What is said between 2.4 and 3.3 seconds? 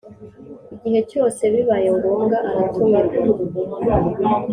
aratumirwa.